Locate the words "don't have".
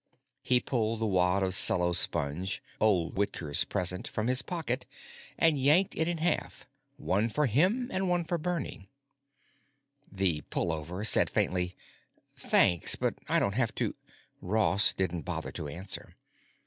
13.37-13.75